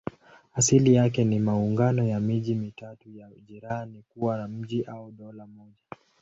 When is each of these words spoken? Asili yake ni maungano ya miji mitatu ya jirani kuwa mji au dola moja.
Asili 0.53 0.93
yake 0.93 1.23
ni 1.23 1.39
maungano 1.39 2.07
ya 2.07 2.19
miji 2.19 2.55
mitatu 2.55 3.09
ya 3.09 3.29
jirani 3.47 4.03
kuwa 4.09 4.47
mji 4.47 4.83
au 4.83 5.11
dola 5.11 5.45
moja. 5.45 5.81